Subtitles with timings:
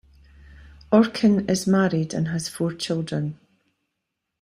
[0.91, 3.37] Orkin is married and has four children.